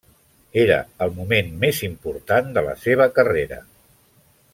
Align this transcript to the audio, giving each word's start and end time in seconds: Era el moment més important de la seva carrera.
Era 0.61 0.77
el 1.05 1.11
moment 1.17 1.51
més 1.65 1.81
important 1.89 2.49
de 2.57 2.63
la 2.69 2.73
seva 2.87 3.07
carrera. 3.19 3.61